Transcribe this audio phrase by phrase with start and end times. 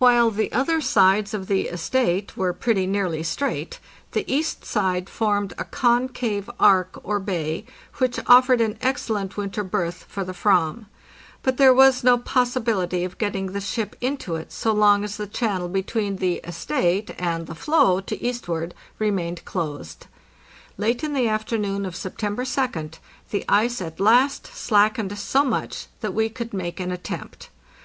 [0.00, 3.78] While the other sides of the "estate'' were pretty nearly straight,
[4.10, 7.64] the east side formed a concave arc or bay,
[7.98, 10.86] which offered an excellent winter berth for the /vam.
[11.44, 15.28] But there was no possibility of getting the ship into it so long as the
[15.28, 20.08] channel be tween the' estate" and the floe to eastward remained closed.
[20.76, 22.94] Late in the afternoon of September 2d
[23.30, 27.50] the ice at last slackened so much that we could make an attempt.